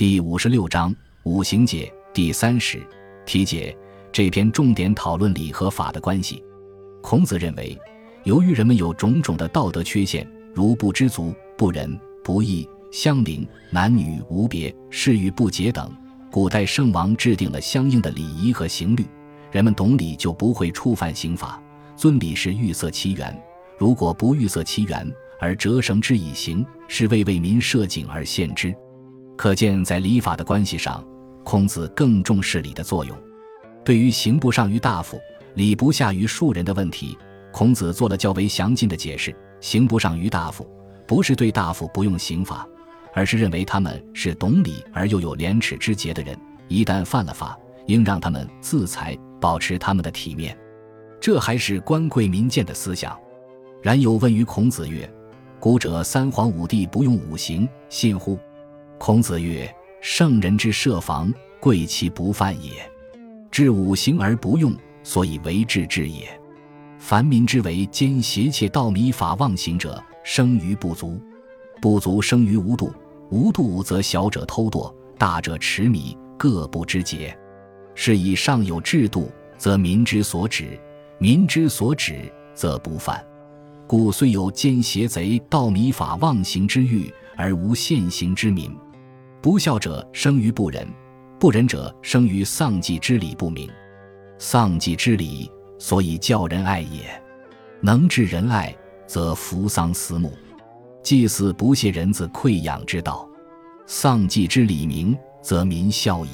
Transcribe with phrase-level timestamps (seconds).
[0.00, 2.80] 第五十六章五行解第三十
[3.26, 3.76] 题解。
[4.10, 6.42] 这篇重点讨论礼和法的关系。
[7.02, 7.78] 孔子认为，
[8.24, 15.94] 由于人们有种种的道德缺陷，如不知足、不仁、不义、相邻、男女无别、事欲不节等，
[16.32, 19.04] 古代圣王制定了相应的礼仪和刑律，
[19.52, 21.62] 人们懂礼就不会触犯刑法。
[21.94, 23.38] 尊礼是预塞其源，
[23.76, 25.06] 如果不预塞其源
[25.38, 28.74] 而折绳之以刑，是为为民设警而献之。
[29.40, 31.02] 可见，在礼法的关系上，
[31.44, 33.16] 孔子更重视礼的作用。
[33.82, 35.18] 对于刑不上于大夫，
[35.54, 37.16] 礼不下于庶人的问题，
[37.50, 39.34] 孔子做了较为详尽的解释。
[39.58, 40.68] 刑不上于大夫，
[41.06, 42.68] 不是对大夫不用刑法，
[43.14, 50.54] 而是认为他们是懂礼而又有廉耻之节的人，一旦犯了法，应让他们自裁，保持他们的体面。
[51.18, 53.18] 这还是官贵民贱的思想。
[53.80, 55.10] 然有问于孔子曰
[55.58, 58.38] ：“古者三皇五帝不用五行，信乎？”
[59.00, 59.66] 孔子曰
[60.02, 62.72] ：“圣人之设防，贵其不犯也。”
[63.50, 66.28] 治五行而不用，所以为治治也。
[66.98, 71.18] 凡民之为奸邪窃盗迷法妄行者，生于不足；
[71.80, 72.92] 不足生于无度；
[73.30, 77.34] 无度则小者偷惰，大者持米，各不知节。
[77.94, 80.78] 是以上有制度，则民之所指；
[81.18, 83.24] 民之所指，则不犯。
[83.86, 88.70] 故虽有奸邪贼盗迷法妄行之欲，而无现行之民。
[89.42, 90.86] 不孝者生于不仁。
[91.38, 93.66] 不仁者生于丧祭之礼不明，
[94.38, 97.00] 丧祭之礼，所以教人爱也。
[97.80, 100.30] 能治仁爱，则扶丧思慕，
[101.02, 103.26] 祭祀不谢人自馈养之道。
[103.86, 106.28] 丧祭之礼明，则民孝矣。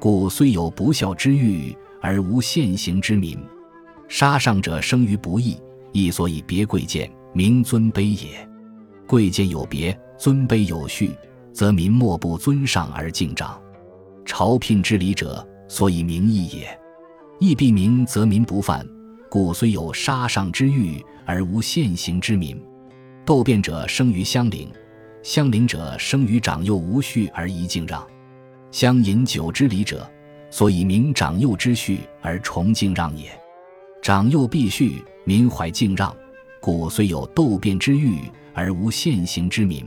[0.00, 3.38] 故虽有不孝之欲，而无现行之民。
[4.08, 5.56] 杀上者生于不义，
[5.92, 8.48] 亦所以别贵贱，民尊卑也。
[9.06, 11.12] 贵贱有别，尊卑有序，
[11.54, 13.58] 则民莫不尊上而敬长。
[14.26, 16.78] 朝聘之礼者，所以名义也。
[17.38, 18.86] 义必明，则民不犯。
[19.30, 22.60] 故虽有杀上之欲，而无现行之民。
[23.24, 24.68] 斗辩者生于乡邻，
[25.22, 28.06] 乡邻者生于长幼无序而宜敬让。
[28.70, 30.08] 乡饮酒之礼者，
[30.50, 33.30] 所以明长幼之序而崇敬让也。
[34.02, 36.14] 长幼必序，民怀敬让，
[36.60, 38.20] 故虽有斗辩之欲，
[38.52, 39.84] 而无现行之民。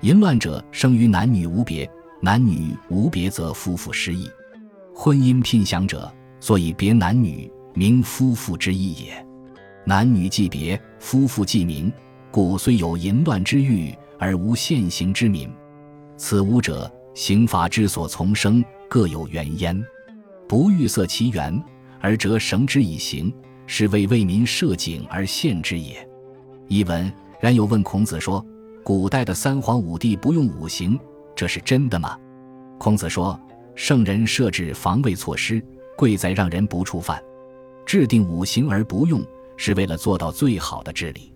[0.00, 1.90] 淫乱者生于男女无别。
[2.22, 4.26] 男女无别，则夫妇失义；
[4.94, 9.26] 婚姻聘享者，所以别男女，名夫妇之义也。
[9.86, 11.90] 男女既别，夫妇既明，
[12.30, 15.50] 故虽有淫乱之欲，而无现行之民。
[16.18, 19.82] 此五者，刑法之所从生，各有原焉。
[20.46, 21.58] 不欲色其源，
[22.02, 23.32] 而折绳之以刑，
[23.66, 26.06] 是为为民设警而限之也。
[26.68, 27.10] 译文：
[27.40, 28.44] 然有问孔子说
[28.84, 30.98] ：“古代的三皇五帝不用五行。”
[31.36, 32.18] 这是真的吗？
[32.78, 33.38] 孔子说
[33.74, 35.62] ：“圣人设置防卫措施，
[35.96, 37.18] 贵在让人不触犯；
[37.86, 39.22] 制定五行而不用，
[39.56, 41.32] 是为了做到最好的治理。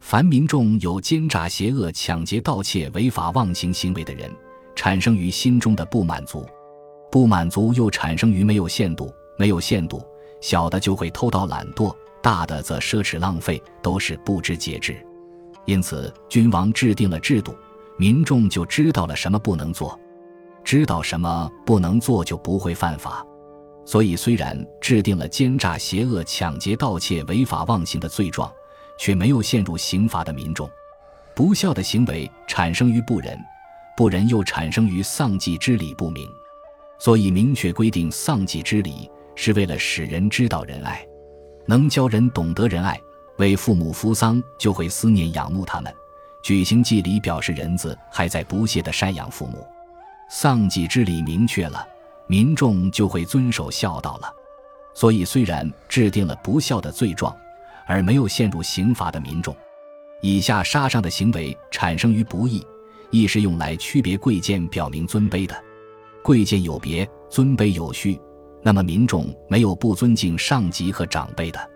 [0.00, 4.30] 凡民众有奸诈、邪恶、抢劫、盗窃、违法忘形行为的人，
[4.76, 6.46] 产生于心中的不满足，
[7.10, 10.02] 不满足又产生于没有限度，没有限度，
[10.42, 14.96] 小的就会偷盗懒惰，大的则奢侈浪费，都是不知节制。
[15.68, 17.54] 因此，君王制定了制度。”
[18.00, 19.98] 民众就知道了什么不能做，
[20.62, 23.26] 知道什么不能做就不会犯法。
[23.84, 28.48] 所以，虽然制定了奸诈、邪恶、抢劫、盗窃、违法妄行的罪状，
[28.98, 30.70] 却没有陷入刑罚的民众。
[31.34, 33.36] 不孝的行为产生于不仁，
[33.96, 36.24] 不仁又产生于丧祭之礼不明。
[37.00, 41.04] 所以，明确规定丧祭之礼，是为了使人知道仁爱，
[41.66, 42.96] 能教人懂得仁爱。
[43.38, 45.92] 为父母扶丧，就会思念仰慕他们。
[46.42, 49.66] 举行祭礼，表示人子还在不懈地赡养父母。
[50.30, 51.86] 丧祭之礼明确了，
[52.26, 54.32] 民众就会遵守孝道了。
[54.94, 57.34] 所以，虽然制定了不孝的罪状，
[57.86, 59.54] 而没有陷入刑罚的民众，
[60.20, 62.64] 以下杀上的行为产生于不义，
[63.10, 65.56] 亦是用来区别贵贱、表明尊卑的。
[66.22, 68.20] 贵贱有别，尊卑有序，
[68.62, 71.70] 那么民众没有不尊敬上级和长辈的。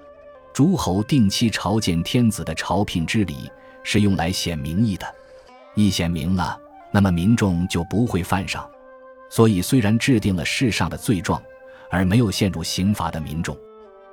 [0.53, 3.51] 诸侯定期朝见天子的朝聘之礼。
[3.85, 5.13] 是用来显民意的，
[5.75, 6.57] 一显明了，
[6.93, 8.65] 那么民众就不会犯上。
[9.29, 11.43] 所以，虽然制定了世上的罪状，
[11.91, 13.59] 而没有陷入刑罚的民众，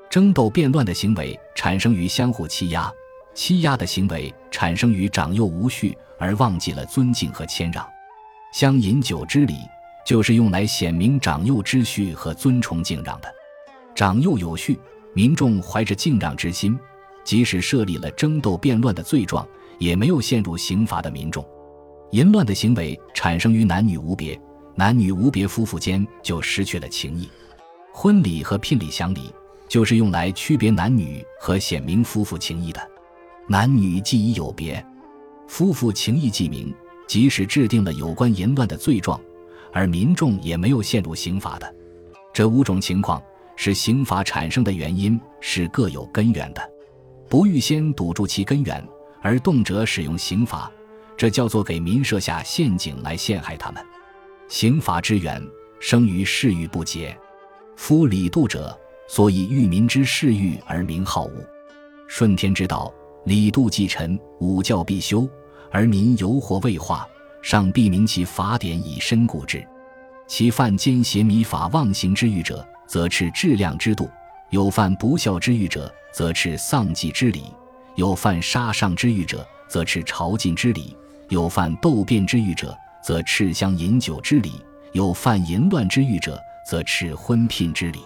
[0.10, 2.92] 争斗变乱的行为产生于相互欺压，
[3.36, 7.88] 欺压的行为产生于长幼无序而忘记了尊敬和谦让。
[8.52, 9.58] 相饮酒之礼，
[10.04, 13.32] 就是用来显明长幼之序和尊崇敬让的。
[13.94, 14.80] 长幼有序，
[15.14, 16.78] 民众怀着敬让之心，
[17.24, 19.48] 即使设立了争斗变乱的罪状。
[19.80, 21.42] 也没有陷入刑罚的民众，
[22.12, 24.38] 淫乱的行为产生于男女无别，
[24.76, 27.30] 男女无别夫妇间就失去了情谊。
[27.94, 29.34] 婚礼和聘礼祥礼
[29.70, 32.82] 就是用来区别男女和显明夫妇情谊的。
[33.48, 34.86] 男女既已有别，
[35.48, 36.76] 夫妇情谊既明，
[37.08, 39.18] 即使制定了有关淫乱的罪状，
[39.72, 41.76] 而民众也没有陷入刑罚的。
[42.34, 43.24] 这五种情况
[43.62, 46.62] 是刑法产生的原因，是各有根源的。
[47.28, 48.82] 不预先堵住其根源，
[49.22, 50.72] 而动辄使用刑法，
[51.18, 53.86] 这叫做给民设下陷阱来陷害他们。
[54.48, 55.46] 刑法之源
[55.82, 57.14] 生于嗜欲不洁，
[57.76, 58.74] 夫礼度者，
[59.10, 61.46] 所以欲民之嗜欲而名好恶。
[62.08, 62.90] 顺天之道，
[63.26, 65.28] 礼度既陈，五教必修，
[65.70, 67.06] 而民犹惑未化，
[67.42, 69.62] 尚必明其法典以身固之。
[70.28, 74.10] 其犯奸邪迷法妄行之欲者，则斥质量之度；
[74.50, 77.44] 有犯不孝之欲者，则斥丧祭之礼；
[77.96, 80.96] 有犯杀上之欲者，则斥朝觐之礼；
[81.30, 82.76] 有犯斗辩之欲者。
[83.02, 84.52] 则赤香饮酒之礼，
[84.92, 86.38] 有犯淫乱之欲者，
[86.68, 88.02] 则赤婚聘之礼。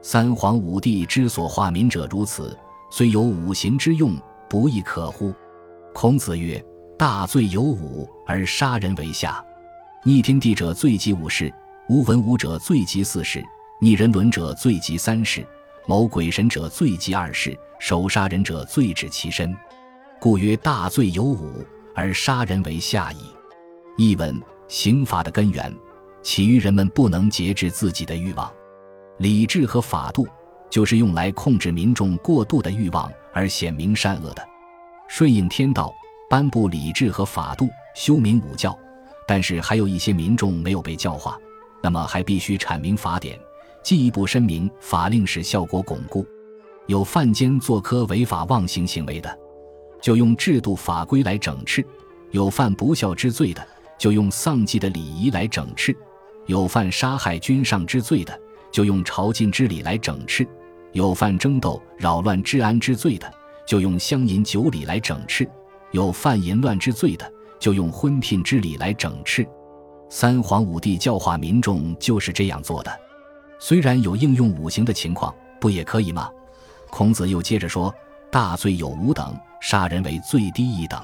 [0.00, 2.58] 三皇五帝之所化民者如此，
[2.90, 4.16] 虽有五行之用，
[4.48, 5.34] 不亦可乎？
[5.92, 6.64] 孔子曰
[6.98, 9.44] ：“大罪有五，而杀人为下。
[10.02, 11.52] 逆天地者罪及五事，
[11.90, 13.44] 无文武者罪及四事，
[13.82, 15.44] 逆人伦者罪及三世，
[15.88, 19.52] 谋鬼神者罪及二世，手杀人者罪止其身。
[20.20, 23.16] 故曰大罪有五，而杀人为下矣。”
[23.98, 25.74] 译文：刑法的根源
[26.22, 28.48] 起于人们不能节制自己的欲望，
[29.18, 30.28] 理智和法度
[30.70, 34.46] 就是用来控制民众过度的欲望而显明善恶的。
[35.08, 35.92] 顺应天道，
[36.30, 38.78] 颁布理智和法度，修明五教，
[39.26, 41.36] 但是还有一些民众没有被教化，
[41.82, 43.36] 那么还必须阐明法典，
[43.82, 46.26] 进一步申明法令，使效果巩固。
[46.86, 49.38] 有犯奸作科违法妄行行为的，
[50.00, 51.82] 就用制度法规来整治；
[52.30, 53.66] 有犯不孝之罪的。
[53.98, 55.94] 就用丧祭的礼仪来整治；
[56.46, 58.36] 有犯杀害君上之罪的，
[58.72, 60.44] 就用朝觐之礼来整治；
[60.90, 63.32] 有犯争斗扰乱治安之罪的，
[63.64, 65.46] 就用乡饮酒礼来整治；
[65.92, 69.46] 有犯淫乱之罪的，就用婚聘之礼来整治。
[70.08, 72.90] 三皇五帝教化民众就是这样做的。
[73.64, 76.28] 虽然有应用五行的情况，不也可以吗？
[76.90, 77.94] 孔子又接着说
[78.28, 81.00] ：“大罪有五等，杀人为最低一等。”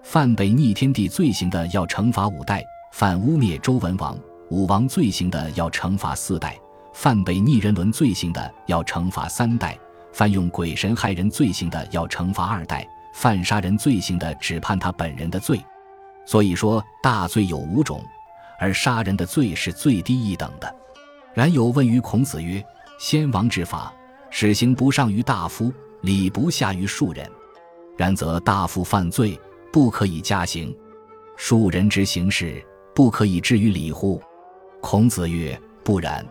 [0.00, 2.60] 犯北逆天地罪行的，要惩罚五代；
[2.92, 4.16] 犯污蔑周文王、
[4.50, 6.50] 武王罪行的，要惩罚四代；
[6.92, 9.72] 犯北逆人伦罪行的，要惩罚三代；
[10.12, 15.60] 犯用鬼神害人罪行的，要惩罚二代；犯杀人罪行的，只判他本人的罪。
[16.24, 18.00] 所以说，大罪有五种，
[18.60, 20.72] 而杀人的罪是最低一等的。
[21.34, 22.64] 然有问于孔子曰
[22.98, 23.92] ：“先王之法，
[24.30, 25.72] 使行不上于大夫，
[26.02, 27.28] 礼不下于庶人。
[27.96, 29.38] 然则大夫犯罪。”
[29.72, 30.76] 不可以加刑，
[31.36, 32.60] 庶人之行事
[32.92, 34.20] 不可以至于礼乎？
[34.80, 36.26] 孔子曰：不然。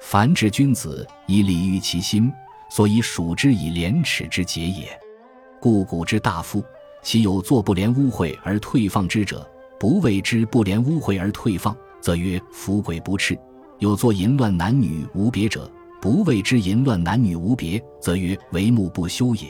[0.00, 2.32] 凡之君子以礼喻其心，
[2.70, 4.98] 所以属之以廉耻之节也。
[5.60, 6.64] 故古之大夫，
[7.02, 9.46] 其有作不廉污秽而退放之者，
[9.78, 13.36] 不谓之不廉污秽而退放，则曰夫鬼不赤；
[13.80, 15.70] 有作淫乱男女无别者，
[16.02, 19.46] 不谓之淫乱男女无别，则曰为目不修也；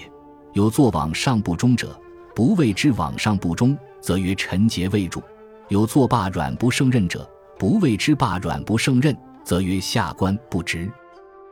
[0.52, 2.00] 有作往上不忠者。
[2.32, 5.18] 不谓之往上不忠，则曰臣节未著；
[5.68, 7.28] 有作罢软不胜任者，
[7.58, 10.88] 不谓之罢软不胜任，则曰下官不直；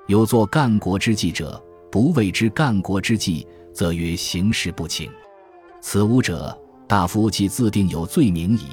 [0.06, 3.44] 有作干国之计者，不谓之干国之计，
[3.74, 5.10] 则曰行事不勤。
[5.80, 6.56] 此五者，
[6.86, 8.68] 大夫既自定有罪名矣，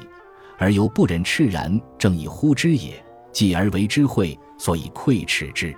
[0.58, 3.04] 而又不忍赤然，正以呼之也。
[3.36, 5.76] 继而为之讳，所以愧耻之。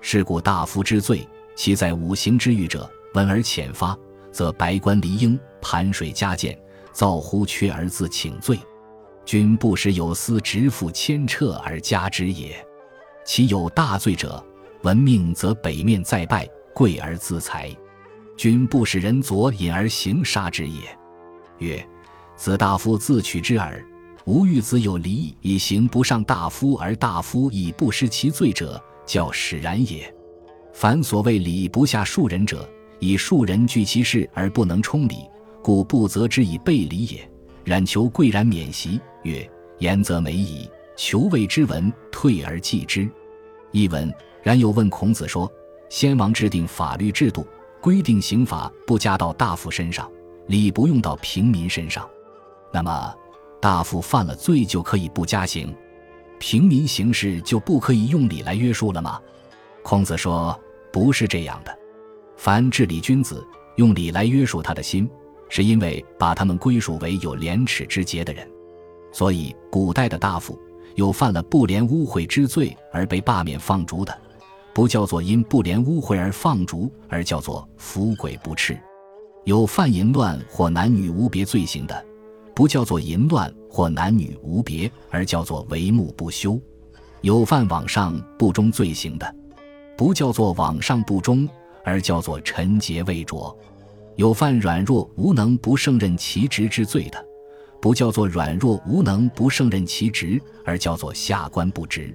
[0.00, 3.98] 是故大夫之罪，其在五行之欲者，闻而浅发。
[4.30, 6.56] 则白官离应盘水加谏，
[6.92, 8.56] 造乎缺而自请罪。
[9.24, 12.64] 君不时有司直负牵掣而加之也。
[13.24, 14.40] 其有大罪者，
[14.82, 17.68] 闻命则北面再拜，跪而自裁。
[18.36, 20.82] 君不使人左引而行杀之也。
[21.58, 21.84] 曰：
[22.36, 23.84] 子大夫自取之耳。
[24.26, 30.12] 吾欲子有礼以行不上大夫，而大夫以不失其罪者，教使然也。
[30.72, 32.68] 凡所谓礼不下庶人者。
[33.00, 35.16] 以庶人据其事而不能充礼，
[35.60, 37.28] 故不责之以备礼也。
[37.64, 39.44] 冉求贵然免席，曰
[39.80, 43.10] ：“言则美矣。”求谓之闻，退而继之。
[43.72, 45.50] 译文：然有问孔子说
[45.90, 47.44] ：“先王制定法律制度，
[47.80, 50.08] 规定刑罚不加到大夫身上，
[50.46, 52.08] 礼不用到平民身上，
[52.72, 53.12] 那么
[53.62, 55.72] 大夫犯了罪就可以不加刑，
[56.40, 59.20] 平民行事就不可以用礼来约束了吗？”
[59.84, 60.58] 孔子说
[60.92, 61.72] ：“不是这样的。”
[62.36, 65.08] 凡治理君子，用礼来约束他的心，
[65.48, 68.44] 是因为把他们归属为有廉耻之节的人。
[69.12, 70.58] 所以，古代的大夫
[70.96, 74.12] 有犯了不廉污秽之罪而被罢免放逐的，
[74.74, 78.74] 不叫做因不廉污秽而放逐，而叫做服鬼不斥；
[79.44, 82.04] 有犯淫乱或男女无别罪行的，
[82.54, 86.60] 不叫做淫乱或男女无别，而叫做为目不休；
[87.20, 89.34] 有犯网上不忠罪行的，
[89.96, 91.48] 不叫做网上不忠，
[91.84, 93.56] 而叫做臣节未着；
[94.16, 97.26] 有犯软弱无能不胜任其职之罪的。
[97.80, 102.14] 不叫做软弱无能不胜任其职，而叫做下官不职；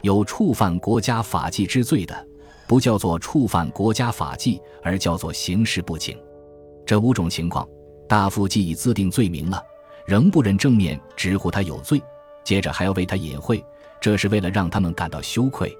[0.00, 2.26] 有触犯国家法纪之罪的，
[2.66, 6.16] 不叫做触犯国家法纪，而叫做行事不警。
[6.86, 7.68] 这五种情况，
[8.06, 9.62] 大夫既已自定罪名了，
[10.06, 12.02] 仍不忍正面直呼他有罪，
[12.42, 13.64] 接着还要为他隐晦，
[14.00, 15.76] 这是为了让他们感到羞愧。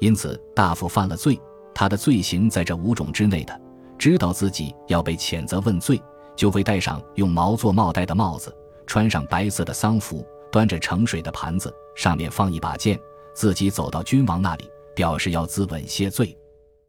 [0.00, 1.40] 因此，大夫犯了罪，
[1.74, 3.60] 他的罪行在这五种之内的，
[3.98, 6.00] 知道自己要被谴责问罪。
[6.36, 8.54] 就会戴上用毛做帽带的帽子，
[8.86, 13.00] 穿上白色的丧服，端着盛水的盘子，上面放一把剑，
[13.32, 16.36] 自己走到君王那里，表示要自刎谢罪。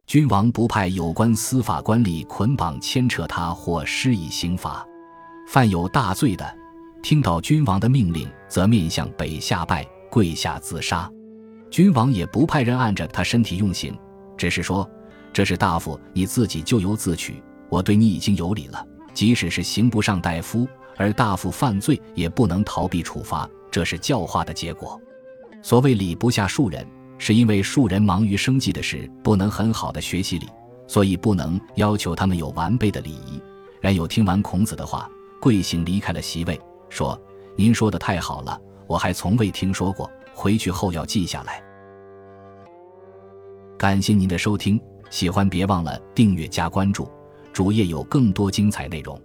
[0.08, 4.82] 君王不派有关司法官吏捆绑牵扯他或施以刑罚。
[5.46, 6.50] 犯有大罪的，
[7.02, 11.12] 听到君王的命令，则面向北下拜，跪下自杀。
[11.70, 13.94] 君王也不派人按着他身体用刑，
[14.34, 14.88] 只是说
[15.30, 24.98] ：“这是大夫你自己咎由自取，我对你已经有礼了。”即使是刑不上大夫，而大夫犯罪也不能逃避处罚，这是教化的结果。
[25.60, 26.86] 所谓礼不下庶人，
[27.18, 30.48] 是因为庶人忙于生计的事，不能很好的学习礼，
[30.86, 33.40] 所以不能要求他们有完备的礼仪。
[33.80, 35.10] 然有听完孔子的话，
[35.40, 37.20] 跪行离开了席位，说
[37.56, 41.62] ：“您说的太好了，我还从未听说过，回去后要记下来。”
[43.78, 47.08] 感谢您的收听，喜欢别忘了订阅加关注。
[47.52, 49.20] 主页有更多精彩内容。